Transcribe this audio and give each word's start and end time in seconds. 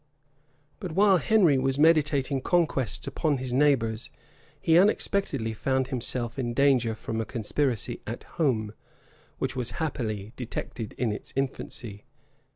But 0.79 0.93
while 0.93 1.17
Henry 1.17 1.59
was 1.59 1.77
meditating 1.77 2.41
conquests 2.41 3.05
upon 3.05 3.37
his 3.37 3.53
neighbors, 3.53 4.09
he 4.59 4.75
unexpectedly 4.79 5.53
found 5.53 5.89
himself 5.89 6.39
in 6.39 6.55
danger 6.55 6.95
from 6.95 7.21
a 7.21 7.25
conspiracy 7.25 8.01
at 8.07 8.23
home, 8.39 8.73
which 9.37 9.55
was 9.55 9.73
happily 9.77 10.33
detected 10.35 10.93
in 10.93 11.11
its 11.11 11.33
infancy. 11.35 12.05